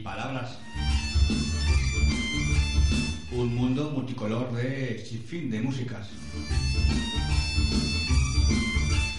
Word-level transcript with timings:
palabras. 0.00 0.58
Un 3.32 3.54
mundo 3.54 3.90
multicolor 3.90 4.52
de 4.52 5.04
sin 5.08 5.22
fin 5.22 5.50
de 5.50 5.60
músicas. 5.60 6.08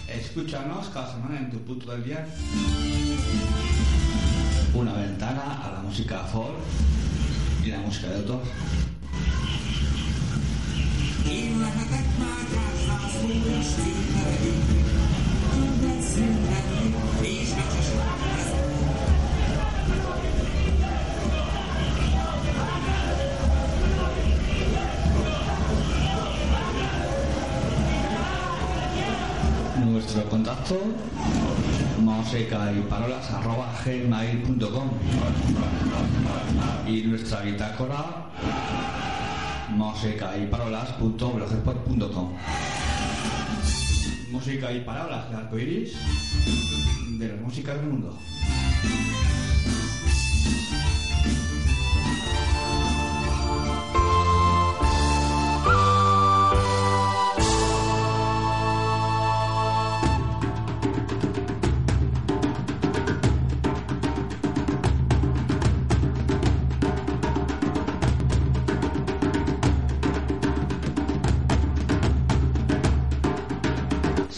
Escúchanos 0.08 0.90
cada 0.90 1.14
semana 1.14 1.40
en 1.40 1.50
tu 1.52 1.60
punto 1.60 1.92
del 1.92 2.04
día. 2.04 2.28
Una 4.74 4.94
ventana 4.94 5.66
a 5.66 5.72
la 5.74 5.80
música 5.82 6.20
folk 6.26 6.58
y 7.64 7.68
la 7.68 7.80
música 7.80 8.08
de 8.08 8.16
autor. 8.18 8.42
Contacto 30.72 31.02
y 32.76 32.82
parolas 32.90 33.30
arroba 33.32 33.74
gmail.com 33.84 34.90
y 36.88 37.02
nuestra 37.04 37.42
bitácora 37.42 38.32
música 39.70 40.38
y 40.38 40.46
parolas.blogspot.com 40.48 42.34
Música 44.32 44.72
y 44.72 44.80
palabras 44.82 45.30
de 45.30 45.36
arcoiris 45.36 45.94
de 47.20 47.28
las 47.28 47.42
músicas 47.42 47.76
del 47.76 47.88
mundo. 47.88 48.18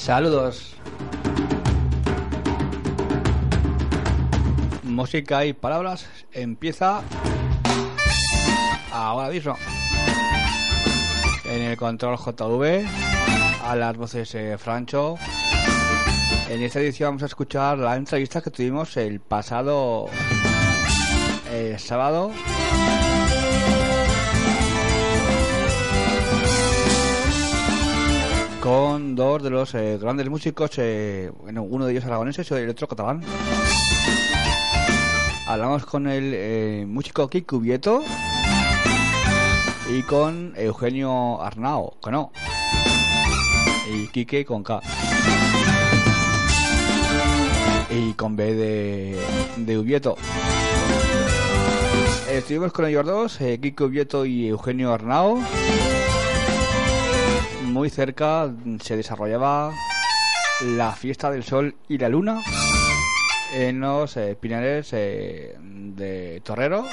Saludos. 0.04 0.76
Música 4.84 5.46
y 5.46 5.54
palabras 5.54 6.10
empieza 6.34 7.02
ahora 8.92 9.30
mismo. 9.30 9.56
En 11.46 11.62
el 11.62 11.78
control 11.78 12.18
JV, 12.18 12.86
a 13.64 13.76
las 13.78 13.96
voces 13.96 14.36
eh, 14.36 14.58
Francho. 14.58 15.16
En 16.50 16.62
esta 16.62 16.82
edición 16.82 17.12
vamos 17.12 17.24
a 17.24 17.28
escuchar 17.28 17.78
la 17.78 17.96
entrevista 17.96 18.42
que 18.42 18.52
tuvimos 18.52 18.98
el 18.98 19.22
pasado 19.22 20.08
eh, 21.50 21.78
sábado 21.80 22.34
con 28.64 29.14
dos 29.14 29.44
de 29.44 29.50
los 29.50 29.76
eh, 29.76 29.98
grandes 30.02 30.30
músicos, 30.30 30.72
eh, 30.78 31.30
bueno, 31.42 31.64
uno 31.64 31.86
de 31.86 31.92
ellos 31.92 32.06
aragoneses 32.06 32.50
y 32.50 32.54
el 32.54 32.70
otro 32.70 32.88
catalán. 32.88 33.22
Hablamos 35.46 35.86
con 35.86 36.08
el 36.08 36.32
eh, 36.34 36.86
músico 36.88 37.30
Kiko 37.30 37.60
Vieto 37.60 38.06
y 39.90 40.02
con 40.04 40.54
Eugenio 40.56 41.42
Arnao, 41.42 41.98
que 42.02 42.10
no, 42.10 42.32
y 43.94 44.08
Quique 44.08 44.46
con 44.46 44.64
K. 44.64 44.80
Y 47.90 48.14
con 48.14 48.38
B 48.38 48.54
de, 48.54 49.20
de 49.58 49.78
Ubieto. 49.78 50.16
Estuvimos 52.32 52.72
con 52.72 52.86
ellos 52.86 53.06
dos, 53.06 53.40
Kiko 53.62 53.90
Vieto 53.90 54.26
y 54.26 54.48
Eugenio 54.48 54.94
Arnao 54.94 55.42
muy 57.74 57.90
cerca 57.90 58.54
se 58.82 58.96
desarrollaba 58.96 59.74
la 60.62 60.92
fiesta 60.92 61.32
del 61.32 61.44
sol 61.44 61.76
y 61.90 61.98
la 61.98 62.08
luna 62.08 62.44
en 63.52 63.80
los 63.80 64.16
eh, 64.16 64.38
pinares 64.40 64.90
eh, 64.94 65.58
de 65.60 66.40
Torrero. 66.46 66.86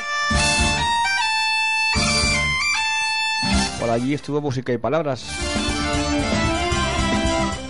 Por 3.79 3.91
allí 3.91 4.15
estuvo 4.15 4.41
música 4.41 4.73
y 4.73 4.79
palabras. 4.79 5.27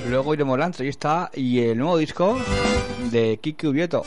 Luego 0.08 0.32
iremos 0.32 0.56
la 0.56 0.66
entrevista 0.66 1.32
y 1.34 1.62
el 1.62 1.78
nuevo 1.78 1.98
disco 1.98 2.38
de 3.10 3.40
Kiki 3.42 3.66
Ubieto. 3.66 4.04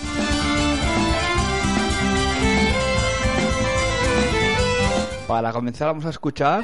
Para 5.27 5.51
comenzar 5.51 5.87
vamos 5.87 6.05
a 6.05 6.09
escuchar 6.09 6.63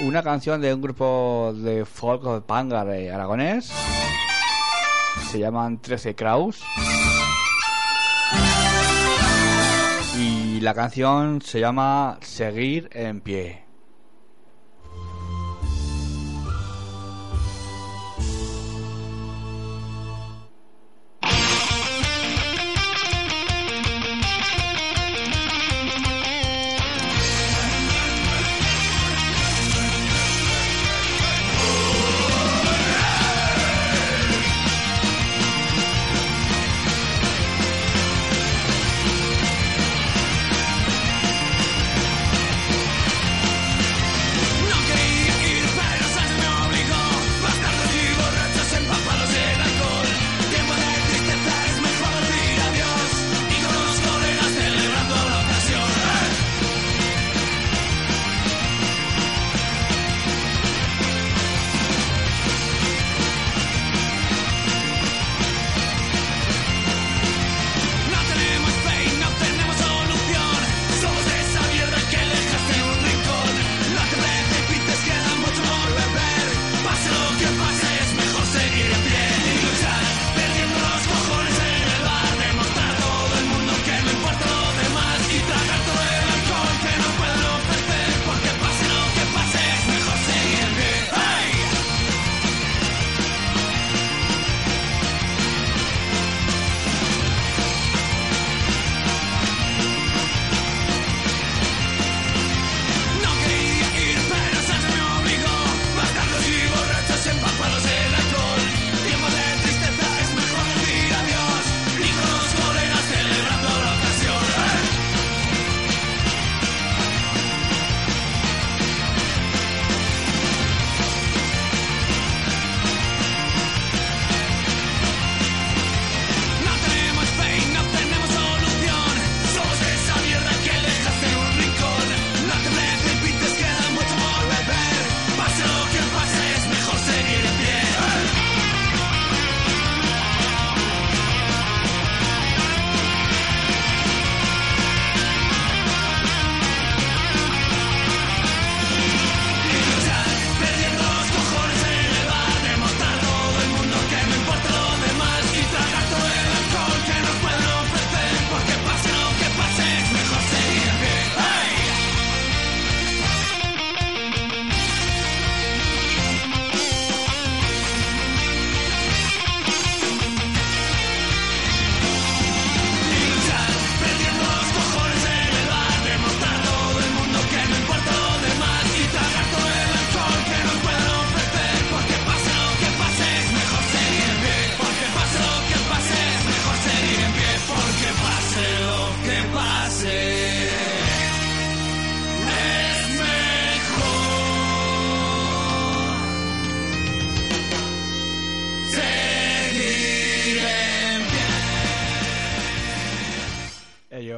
una 0.00 0.22
canción 0.22 0.60
de 0.60 0.74
un 0.74 0.82
grupo 0.82 1.52
de 1.54 1.84
folk 1.84 2.44
punk 2.44 2.72
de 2.72 3.10
aragonés. 3.10 3.72
Se 5.30 5.38
llaman 5.38 5.80
13 5.80 6.14
Kraus. 6.14 6.62
Y 10.18 10.60
la 10.60 10.74
canción 10.74 11.42
se 11.42 11.60
llama 11.60 12.18
Seguir 12.22 12.88
en 12.92 13.20
pie. 13.20 13.65